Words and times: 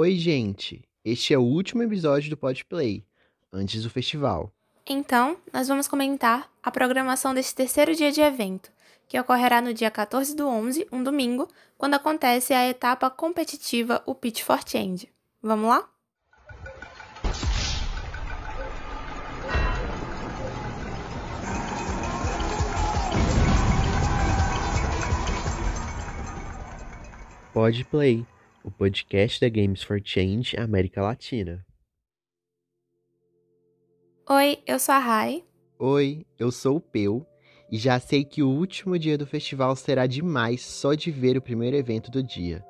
Oi, 0.00 0.14
gente! 0.14 0.80
Este 1.04 1.34
é 1.34 1.38
o 1.38 1.42
último 1.42 1.82
episódio 1.82 2.30
do 2.30 2.36
Podplay, 2.36 3.04
antes 3.52 3.82
do 3.82 3.90
festival. 3.90 4.52
Então, 4.88 5.36
nós 5.52 5.66
vamos 5.66 5.88
comentar 5.88 6.48
a 6.62 6.70
programação 6.70 7.34
deste 7.34 7.52
terceiro 7.52 7.92
dia 7.96 8.12
de 8.12 8.20
evento, 8.20 8.70
que 9.08 9.18
ocorrerá 9.18 9.60
no 9.60 9.74
dia 9.74 9.90
14 9.90 10.36
do 10.36 10.46
11, 10.46 10.86
um 10.92 11.02
domingo, 11.02 11.48
quando 11.76 11.94
acontece 11.94 12.54
a 12.54 12.68
etapa 12.68 13.10
competitiva, 13.10 14.00
o 14.06 14.14
Pitch 14.14 14.42
for 14.42 14.60
Change. 14.64 15.08
Vamos 15.42 15.68
lá? 15.68 15.88
Podplay, 27.52 28.24
o 28.68 28.70
podcast 28.70 29.40
da 29.40 29.48
Games 29.48 29.82
for 29.82 29.98
Change 30.04 30.54
América 30.58 31.00
Latina. 31.00 31.64
Oi, 34.28 34.58
eu 34.66 34.78
sou 34.78 34.94
a 34.94 34.98
Rai. 34.98 35.42
Oi, 35.78 36.26
eu 36.38 36.52
sou 36.52 36.76
o 36.76 36.80
Peu 36.80 37.26
e 37.72 37.78
já 37.78 37.98
sei 37.98 38.24
que 38.24 38.42
o 38.42 38.50
último 38.50 38.98
dia 38.98 39.16
do 39.16 39.26
festival 39.26 39.74
será 39.74 40.06
demais 40.06 40.60
só 40.60 40.92
de 40.92 41.10
ver 41.10 41.38
o 41.38 41.42
primeiro 41.42 41.78
evento 41.78 42.10
do 42.10 42.22
dia. 42.22 42.62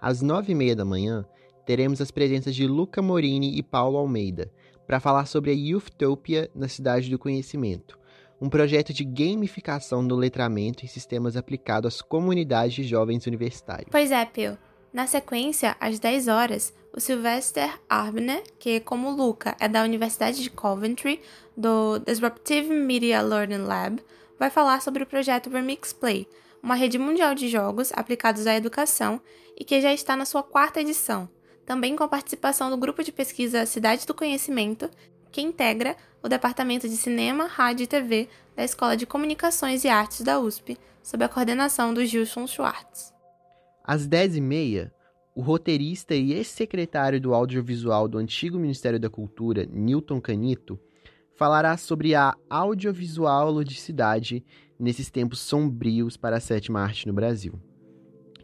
Às 0.00 0.20
nove 0.20 0.50
e 0.50 0.54
meia 0.56 0.74
da 0.74 0.84
manhã, 0.84 1.24
teremos 1.64 2.00
as 2.00 2.10
presenças 2.10 2.52
de 2.52 2.66
Luca 2.66 3.00
Morini 3.00 3.56
e 3.56 3.62
Paulo 3.62 3.96
Almeida 3.96 4.50
para 4.88 4.98
falar 4.98 5.26
sobre 5.26 5.52
a 5.52 5.54
Youthtopia 5.54 6.50
na 6.52 6.66
Cidade 6.66 7.08
do 7.08 7.18
Conhecimento, 7.18 7.96
um 8.40 8.48
projeto 8.48 8.92
de 8.92 9.04
gamificação 9.04 10.04
do 10.04 10.16
letramento 10.16 10.84
em 10.84 10.88
sistemas 10.88 11.36
aplicados 11.36 11.94
às 11.94 12.02
comunidades 12.02 12.74
de 12.74 12.82
jovens 12.82 13.24
universitários. 13.28 13.90
Pois 13.92 14.10
é, 14.10 14.24
Peu. 14.24 14.58
Na 14.94 15.08
sequência, 15.08 15.76
às 15.80 15.98
10 15.98 16.28
horas, 16.28 16.72
o 16.92 17.00
Sylvester 17.00 17.68
Arbner, 17.88 18.44
que 18.60 18.78
como 18.78 19.10
Luca 19.10 19.56
é 19.58 19.66
da 19.66 19.82
Universidade 19.82 20.40
de 20.40 20.48
Coventry, 20.48 21.20
do 21.56 21.98
Disruptive 21.98 22.72
Media 22.72 23.20
Learning 23.20 23.64
Lab, 23.64 24.00
vai 24.38 24.50
falar 24.50 24.80
sobre 24.80 25.02
o 25.02 25.06
projeto 25.06 25.50
Remix 25.50 25.92
Play, 25.92 26.28
uma 26.62 26.76
rede 26.76 26.96
mundial 26.96 27.34
de 27.34 27.48
jogos 27.48 27.90
aplicados 27.92 28.46
à 28.46 28.54
educação 28.54 29.20
e 29.58 29.64
que 29.64 29.80
já 29.80 29.92
está 29.92 30.14
na 30.14 30.24
sua 30.24 30.44
quarta 30.44 30.80
edição, 30.80 31.28
também 31.66 31.96
com 31.96 32.04
a 32.04 32.08
participação 32.08 32.70
do 32.70 32.76
grupo 32.76 33.02
de 33.02 33.10
pesquisa 33.10 33.66
Cidade 33.66 34.06
do 34.06 34.14
Conhecimento, 34.14 34.88
que 35.32 35.42
integra 35.42 35.96
o 36.22 36.28
Departamento 36.28 36.88
de 36.88 36.96
Cinema, 36.96 37.46
Rádio 37.46 37.82
e 37.82 37.88
TV 37.88 38.28
da 38.54 38.62
Escola 38.62 38.96
de 38.96 39.06
Comunicações 39.06 39.82
e 39.82 39.88
Artes 39.88 40.20
da 40.20 40.38
USP, 40.38 40.78
sob 41.02 41.24
a 41.24 41.28
coordenação 41.28 41.92
do 41.92 42.06
Gilson 42.06 42.46
Schwartz. 42.46 43.13
Às 43.86 44.08
10h30, 44.08 44.90
o 45.36 45.42
roteirista 45.42 46.14
e 46.14 46.32
ex-secretário 46.32 47.20
do 47.20 47.34
audiovisual 47.34 48.08
do 48.08 48.16
antigo 48.16 48.58
Ministério 48.58 48.98
da 48.98 49.10
Cultura, 49.10 49.68
Newton 49.70 50.22
Canito, 50.22 50.80
falará 51.36 51.76
sobre 51.76 52.14
a 52.14 52.34
audiovisual 52.48 53.50
ludicidade 53.50 54.42
nesses 54.78 55.10
tempos 55.10 55.40
sombrios 55.40 56.16
para 56.16 56.38
a 56.38 56.40
sétima 56.40 56.80
arte 56.80 57.06
no 57.06 57.12
Brasil. 57.12 57.60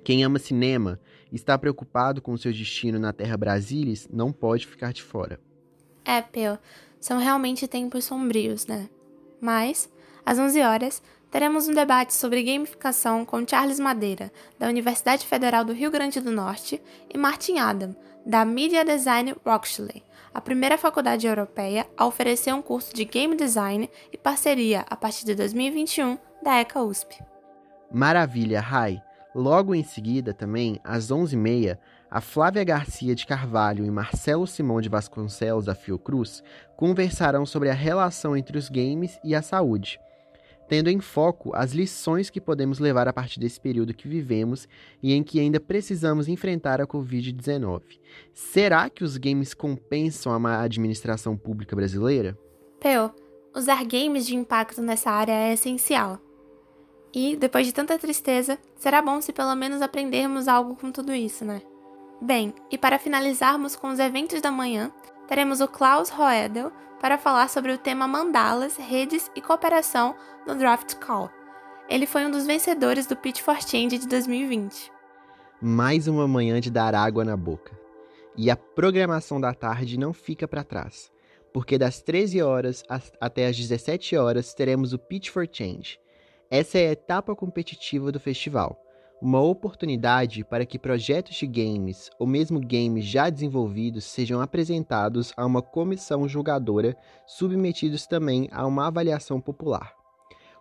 Quem 0.04 0.24
ama 0.24 0.38
cinema 0.38 1.00
e 1.32 1.36
está 1.36 1.56
preocupado 1.56 2.20
com 2.20 2.36
seu 2.36 2.52
destino 2.52 2.98
na 2.98 3.12
terra 3.12 3.36
Brasilis 3.36 4.08
não 4.12 4.32
pode 4.32 4.66
ficar 4.66 4.92
de 4.92 5.02
fora. 5.02 5.40
É, 6.04 6.20
Peu, 6.20 6.58
são 6.98 7.18
realmente 7.18 7.66
tempos 7.66 8.04
sombrios, 8.04 8.66
né? 8.66 8.90
Mas, 9.40 9.90
às 10.24 10.38
11 10.38 10.60
horas, 10.62 11.02
teremos 11.30 11.68
um 11.68 11.74
debate 11.74 12.12
sobre 12.12 12.42
gamificação 12.42 13.24
com 13.24 13.46
Charles 13.46 13.78
Madeira, 13.78 14.32
da 14.58 14.68
Universidade 14.68 15.26
Federal 15.26 15.64
do 15.64 15.72
Rio 15.72 15.90
Grande 15.90 16.20
do 16.20 16.30
Norte, 16.30 16.82
e 17.08 17.16
Martin 17.16 17.58
Adam, 17.58 17.94
da 18.26 18.44
Media 18.44 18.84
Design 18.84 19.34
Rochdale, 19.44 20.02
a 20.34 20.40
primeira 20.40 20.76
faculdade 20.76 21.26
europeia 21.26 21.86
a 21.96 22.06
oferecer 22.06 22.52
um 22.52 22.62
curso 22.62 22.94
de 22.94 23.04
Game 23.04 23.36
Design 23.36 23.88
e 24.12 24.18
parceria 24.18 24.84
a 24.88 24.96
partir 24.96 25.24
de 25.24 25.34
2021 25.34 26.18
da 26.42 26.56
ECA 26.60 26.82
USP. 26.82 27.22
Maravilha, 27.90 28.60
Rai! 28.60 29.02
Logo 29.34 29.74
em 29.74 29.84
seguida, 29.84 30.34
também, 30.34 30.80
às 30.82 31.08
11h30, 31.08 31.78
a 32.10 32.20
Flávia 32.20 32.64
Garcia 32.64 33.14
de 33.14 33.24
Carvalho 33.24 33.84
e 33.84 33.90
Marcelo 33.90 34.44
Simão 34.44 34.80
de 34.80 34.88
Vasconcelos 34.88 35.66
da 35.66 35.74
Fiocruz 35.74 36.42
conversarão 36.76 37.46
sobre 37.46 37.70
a 37.70 37.74
relação 37.74 38.36
entre 38.36 38.58
os 38.58 38.68
games 38.68 39.20
e 39.22 39.32
a 39.32 39.40
saúde, 39.40 40.00
tendo 40.70 40.88
em 40.88 41.00
foco 41.00 41.50
as 41.52 41.72
lições 41.72 42.30
que 42.30 42.40
podemos 42.40 42.78
levar 42.78 43.08
a 43.08 43.12
partir 43.12 43.40
desse 43.40 43.60
período 43.60 43.92
que 43.92 44.06
vivemos 44.06 44.68
e 45.02 45.12
em 45.12 45.20
que 45.20 45.40
ainda 45.40 45.58
precisamos 45.58 46.28
enfrentar 46.28 46.80
a 46.80 46.86
Covid-19. 46.86 47.98
Será 48.32 48.88
que 48.88 49.02
os 49.02 49.16
games 49.16 49.52
compensam 49.52 50.32
a 50.32 50.38
má 50.38 50.62
administração 50.62 51.36
pública 51.36 51.74
brasileira? 51.74 52.38
Peu, 52.78 53.10
usar 53.52 53.84
games 53.84 54.24
de 54.24 54.36
impacto 54.36 54.80
nessa 54.80 55.10
área 55.10 55.32
é 55.32 55.54
essencial. 55.54 56.20
E, 57.12 57.34
depois 57.34 57.66
de 57.66 57.74
tanta 57.74 57.98
tristeza, 57.98 58.56
será 58.76 59.02
bom 59.02 59.20
se 59.20 59.32
pelo 59.32 59.56
menos 59.56 59.82
aprendermos 59.82 60.46
algo 60.46 60.76
com 60.76 60.92
tudo 60.92 61.12
isso, 61.12 61.44
né? 61.44 61.60
Bem, 62.22 62.54
e 62.70 62.78
para 62.78 62.96
finalizarmos 62.96 63.74
com 63.74 63.88
os 63.88 63.98
eventos 63.98 64.40
da 64.40 64.52
manhã, 64.52 64.92
teremos 65.30 65.60
o 65.60 65.68
Klaus 65.68 66.08
Roedel 66.10 66.72
para 67.00 67.16
falar 67.16 67.48
sobre 67.48 67.70
o 67.70 67.78
tema 67.78 68.08
mandalas, 68.08 68.76
redes 68.76 69.30
e 69.36 69.40
cooperação 69.40 70.16
no 70.44 70.56
Draft 70.56 70.96
Call. 70.96 71.30
Ele 71.88 72.04
foi 72.04 72.26
um 72.26 72.32
dos 72.32 72.48
vencedores 72.48 73.06
do 73.06 73.16
Pitch 73.16 73.40
for 73.40 73.62
Change 73.62 73.96
de 73.96 74.08
2020. 74.08 74.90
Mais 75.62 76.08
uma 76.08 76.26
manhã 76.26 76.60
de 76.60 76.68
dar 76.68 76.96
água 76.96 77.24
na 77.24 77.36
boca. 77.36 77.78
E 78.36 78.50
a 78.50 78.56
programação 78.56 79.40
da 79.40 79.54
tarde 79.54 79.96
não 79.96 80.12
fica 80.12 80.48
para 80.48 80.64
trás, 80.64 81.12
porque 81.52 81.78
das 81.78 82.02
13 82.02 82.42
horas 82.42 82.82
até 83.20 83.46
as 83.46 83.56
17 83.56 84.16
horas 84.16 84.52
teremos 84.52 84.92
o 84.92 84.98
Pitch 84.98 85.28
for 85.28 85.48
Change. 85.48 86.00
Essa 86.50 86.78
é 86.78 86.88
a 86.88 86.92
etapa 86.92 87.36
competitiva 87.36 88.10
do 88.10 88.18
festival 88.18 88.76
uma 89.20 89.40
oportunidade 89.40 90.42
para 90.44 90.64
que 90.64 90.78
projetos 90.78 91.36
de 91.36 91.46
games 91.46 92.10
ou 92.18 92.26
mesmo 92.26 92.58
games 92.58 93.04
já 93.04 93.28
desenvolvidos 93.28 94.04
sejam 94.04 94.40
apresentados 94.40 95.32
a 95.36 95.44
uma 95.44 95.60
comissão 95.60 96.26
julgadora, 96.26 96.96
submetidos 97.26 98.06
também 98.06 98.48
a 98.50 98.66
uma 98.66 98.86
avaliação 98.86 99.40
popular. 99.40 99.92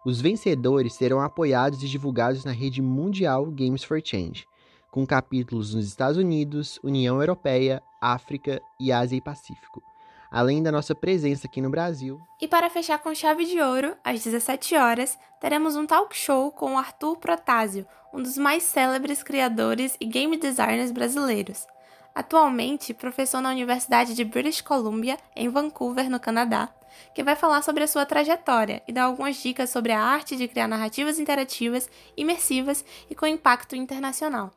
Os 0.05 0.19
vencedores 0.19 0.93
serão 0.93 1.21
apoiados 1.21 1.83
e 1.83 1.87
divulgados 1.87 2.43
na 2.43 2.51
rede 2.51 2.81
mundial 2.81 3.45
Games 3.45 3.83
for 3.83 4.01
Change, 4.03 4.45
com 4.91 5.05
capítulos 5.05 5.73
nos 5.73 5.87
Estados 5.87 6.17
Unidos, 6.17 6.79
União 6.83 7.19
Europeia, 7.21 7.81
África 8.01 8.61
e 8.79 8.91
Ásia 8.91 9.17
e 9.17 9.21
Pacífico 9.21 9.88
além 10.29 10.61
da 10.61 10.71
nossa 10.71 10.93
presença 10.93 11.47
aqui 11.47 11.61
no 11.61 11.69
Brasil. 11.69 12.19
E 12.39 12.47
para 12.47 12.69
fechar 12.69 12.99
com 12.99 13.13
chave 13.15 13.45
de 13.45 13.59
ouro, 13.59 13.95
às 14.03 14.23
17 14.23 14.75
horas, 14.75 15.17
teremos 15.39 15.75
um 15.75 15.85
talk 15.85 16.15
show 16.15 16.51
com 16.51 16.73
o 16.73 16.77
Arthur 16.77 17.17
Protásio, 17.17 17.85
um 18.13 18.21
dos 18.21 18.37
mais 18.37 18.63
célebres 18.63 19.23
criadores 19.23 19.95
e 19.99 20.05
game 20.05 20.37
designers 20.37 20.91
brasileiros. 20.91 21.65
Atualmente, 22.13 22.93
professor 22.93 23.41
na 23.41 23.49
Universidade 23.49 24.13
de 24.13 24.23
British 24.23 24.61
Columbia, 24.61 25.17
em 25.35 25.47
Vancouver, 25.47 26.09
no 26.09 26.19
Canadá, 26.19 26.69
que 27.13 27.23
vai 27.23 27.35
falar 27.35 27.61
sobre 27.61 27.83
a 27.83 27.87
sua 27.87 28.05
trajetória 28.05 28.81
e 28.87 28.91
dar 28.91 29.03
algumas 29.03 29.37
dicas 29.37 29.69
sobre 29.69 29.91
a 29.91 30.01
arte 30.01 30.35
de 30.35 30.47
criar 30.47 30.67
narrativas 30.67 31.19
interativas, 31.19 31.89
imersivas 32.17 32.83
e 33.09 33.15
com 33.15 33.25
impacto 33.25 33.75
internacional. 33.75 34.51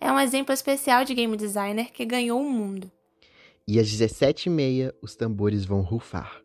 É 0.00 0.12
um 0.12 0.20
exemplo 0.20 0.52
especial 0.52 1.04
de 1.04 1.14
game 1.14 1.36
designer 1.36 1.90
que 1.90 2.04
ganhou 2.04 2.40
o 2.40 2.48
mundo. 2.48 2.90
E 3.70 3.78
às 3.78 3.86
17h30 3.86 4.94
os 5.02 5.14
tambores 5.14 5.66
vão 5.66 5.82
rufar. 5.82 6.40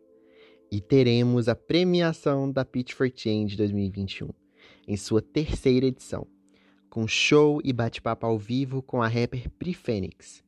E 0.70 0.82
teremos 0.82 1.48
a 1.48 1.56
premiação 1.56 2.52
da 2.52 2.66
Pitch 2.66 2.92
for 2.92 3.10
Change 3.16 3.56
2021, 3.56 4.28
em 4.86 4.98
sua 4.98 5.22
terceira 5.22 5.86
edição, 5.86 6.28
com 6.90 7.08
show 7.08 7.62
e 7.64 7.72
bate-papo 7.72 8.26
ao 8.26 8.38
vivo 8.38 8.82
com 8.82 9.02
a 9.02 9.08
rapper 9.08 9.50
Pri 9.52 9.74
Fênix. 9.74 10.44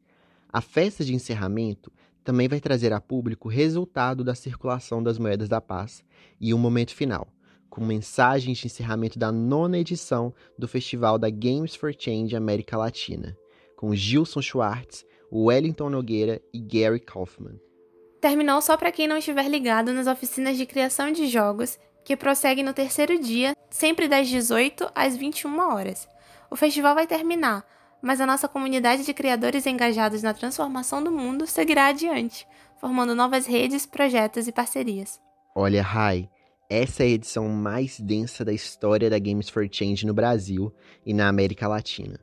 A 0.51 0.59
festa 0.59 1.05
de 1.05 1.15
encerramento 1.15 1.89
também 2.25 2.49
vai 2.49 2.59
trazer 2.59 2.91
a 2.91 2.99
público 2.99 3.47
o 3.47 3.51
resultado 3.51 4.21
da 4.21 4.35
circulação 4.35 5.01
das 5.01 5.17
moedas 5.17 5.47
da 5.47 5.61
paz 5.61 6.03
e 6.41 6.53
o 6.53 6.57
um 6.57 6.59
momento 6.59 6.93
final, 6.93 7.33
com 7.69 7.85
mensagens 7.85 8.57
de 8.57 8.65
encerramento 8.65 9.17
da 9.17 9.31
nona 9.31 9.77
edição 9.79 10.33
do 10.59 10.67
Festival 10.67 11.17
da 11.17 11.29
Games 11.29 11.73
for 11.73 11.95
Change 11.97 12.35
América 12.35 12.75
Latina, 12.75 13.33
com 13.77 13.95
Gilson 13.95 14.41
Schwartz, 14.41 15.05
Wellington 15.35 15.89
Nogueira 15.89 16.41
e 16.53 16.59
Gary 16.59 16.99
Kaufman. 16.99 17.59
Terminou 18.21 18.61
só 18.61 18.77
para 18.77 18.91
quem 18.91 19.05
não 19.05 19.17
estiver 19.17 19.49
ligado 19.49 19.91
nas 19.91 20.07
oficinas 20.07 20.55
de 20.55 20.65
criação 20.65 21.11
de 21.11 21.27
jogos, 21.27 21.77
que 22.05 22.15
prosseguem 22.15 22.63
no 22.63 22.73
terceiro 22.73 23.19
dia, 23.19 23.53
sempre 23.69 24.07
das 24.07 24.29
18 24.29 24.89
às 24.95 25.17
21 25.17 25.59
horas. 25.59 26.07
O 26.49 26.55
festival 26.55 26.95
vai 26.95 27.05
terminar, 27.05 27.65
mas 28.01 28.21
a 28.21 28.25
nossa 28.25 28.47
comunidade 28.47 29.03
de 29.03 29.13
criadores 29.13 29.65
engajados 29.65 30.23
na 30.23 30.33
transformação 30.33 31.03
do 31.03 31.11
mundo 31.11 31.45
seguirá 31.45 31.87
adiante, 31.87 32.47
formando 32.79 33.13
novas 33.13 33.45
redes, 33.45 33.85
projetos 33.85 34.47
e 34.47 34.53
parcerias. 34.53 35.19
Olha, 35.53 35.81
Rai, 35.81 36.29
essa 36.69 37.03
é 37.03 37.07
a 37.07 37.09
edição 37.09 37.49
mais 37.49 37.99
densa 37.99 38.45
da 38.45 38.53
história 38.53 39.09
da 39.09 39.19
Games 39.19 39.49
for 39.49 39.67
Change 39.69 40.05
no 40.05 40.13
Brasil 40.13 40.73
e 41.05 41.13
na 41.13 41.27
América 41.27 41.67
Latina. 41.67 42.19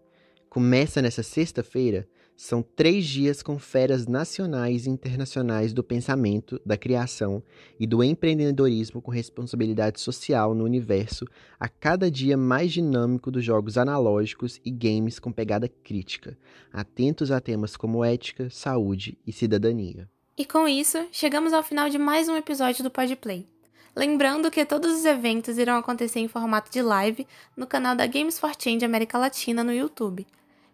Começa 0.49 1.03
nessa 1.03 1.23
sexta-feira 1.23 2.09
São 2.37 2.63
três 2.63 3.05
dias 3.05 3.43
com 3.43 3.59
feras 3.59 4.07
nacionais 4.07 4.87
e 4.87 4.91
internacionais 4.91 5.73
do 5.73 5.85
pensamento, 5.85 6.61
da 6.67 6.77
criação 6.77 7.43
e 7.79 7.87
do 7.87 8.03
empreendedorismo 8.03 9.01
com 9.01 9.11
responsabilidade 9.11 10.01
social 10.01 10.55
no 10.55 10.65
universo, 10.65 11.27
a 11.61 11.69
cada 11.69 12.11
dia 12.11 12.37
mais 12.37 12.73
dinâmico 12.73 13.31
dos 13.31 13.45
jogos 13.45 13.79
analógicos 13.79 14.61
e 14.65 14.71
games 14.71 15.19
com 15.19 15.31
pegada 15.31 15.69
crítica, 15.69 16.37
atentos 16.73 17.31
a 17.31 17.41
temas 17.41 17.77
como 17.77 18.05
ética, 18.05 18.51
saúde 18.51 19.17
e 19.27 19.33
cidadania. 19.33 20.09
E 20.37 20.45
com 20.45 20.67
isso, 20.67 21.07
chegamos 21.13 21.53
ao 21.53 21.63
final 21.63 21.91
de 21.91 21.99
mais 21.99 22.29
um 22.29 22.37
episódio 22.37 22.83
do 22.83 22.91
Podplay. 22.91 23.47
Lembrando 23.95 24.51
que 24.51 24.65
todos 24.65 24.91
os 24.91 25.05
eventos 25.05 25.59
irão 25.59 25.77
acontecer 25.77 26.19
em 26.19 26.29
formato 26.29 26.73
de 26.73 26.81
live 26.81 27.27
no 27.55 27.67
canal 27.67 27.95
da 27.95 28.07
Games 28.07 28.39
for 28.39 28.53
Change 28.59 28.85
América 28.85 29.19
Latina 29.19 29.63
no 29.63 29.73
YouTube. 29.73 30.27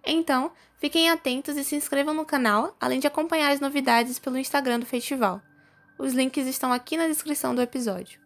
Então, 0.07 0.53
fiquem 0.79 1.11
atentos 1.11 1.57
e 1.57 1.65
se 1.65 1.77
inscrevam 1.77 2.15
no 2.15 2.25
canal, 2.25 2.75
além 2.81 3.01
de 3.01 3.07
acompanhar 3.07 3.53
as 3.53 3.61
novidades 3.61 4.19
pelo 4.19 4.39
Instagram 4.39 4.81
do 4.81 4.87
festival. 4.87 5.43
Os 5.99 6.15
links 6.15 6.47
estão 6.47 6.73
aqui 6.73 6.97
na 6.97 7.09
descrição 7.09 7.55
do 7.55 7.61
episódio. 7.61 8.21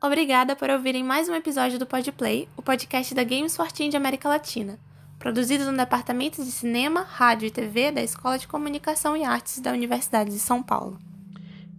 Obrigada 0.00 0.56
por 0.56 0.70
ouvirem 0.70 1.04
mais 1.04 1.28
um 1.28 1.34
episódio 1.34 1.78
do 1.78 1.86
Podplay, 1.86 2.48
o 2.56 2.62
podcast 2.62 3.14
da 3.14 3.24
Games 3.24 3.56
for 3.56 3.68
Change 3.74 3.96
América 3.96 4.28
Latina, 4.28 4.78
produzido 5.18 5.70
no 5.70 5.76
Departamento 5.76 6.42
de 6.42 6.50
Cinema, 6.50 7.02
Rádio 7.02 7.46
e 7.46 7.50
TV 7.50 7.90
da 7.90 8.02
Escola 8.02 8.38
de 8.38 8.48
Comunicação 8.48 9.16
e 9.16 9.24
Artes 9.24 9.60
da 9.60 9.72
Universidade 9.72 10.30
de 10.30 10.38
São 10.38 10.62
Paulo. 10.62 11.07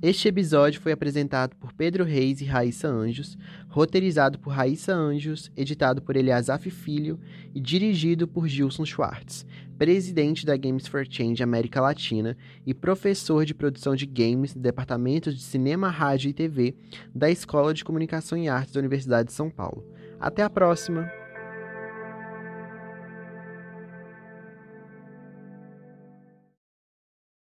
Este 0.01 0.29
episódio 0.29 0.79
foi 0.79 0.93
apresentado 0.93 1.57
por 1.57 1.73
Pedro 1.73 2.05
Reis 2.05 2.39
e 2.39 2.45
Raíssa 2.45 2.87
Anjos, 2.87 3.37
roteirizado 3.67 4.39
por 4.39 4.51
Raíssa 4.51 4.93
Anjos, 4.93 5.51
editado 5.57 6.01
por 6.01 6.15
Eliasaf 6.15 6.71
Filho 6.71 7.19
e 7.53 7.59
dirigido 7.59 8.25
por 8.25 8.47
Gilson 8.47 8.85
Schwartz, 8.85 9.45
presidente 9.77 10.45
da 10.45 10.55
Games 10.55 10.87
for 10.87 11.05
Change 11.05 11.43
América 11.43 11.81
Latina 11.81 12.37
e 12.65 12.73
professor 12.73 13.43
de 13.43 13.53
produção 13.53 13.93
de 13.93 14.05
games 14.05 14.55
no 14.55 14.61
Departamento 14.61 15.33
de 15.33 15.41
Cinema, 15.41 15.89
Rádio 15.89 16.29
e 16.29 16.33
TV 16.33 16.75
da 17.13 17.29
Escola 17.29 17.73
de 17.73 17.83
Comunicação 17.83 18.37
e 18.37 18.47
Artes 18.47 18.73
da 18.73 18.79
Universidade 18.79 19.27
de 19.27 19.33
São 19.33 19.49
Paulo. 19.49 19.85
Até 20.17 20.43
a 20.43 20.49
próxima! 20.49 21.18